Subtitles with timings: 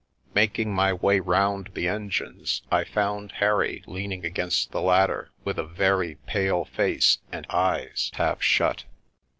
[0.33, 5.63] Making my way round the engines I found Harry leaning against the ladder with a
[5.63, 8.85] very pale face and eyes half shut.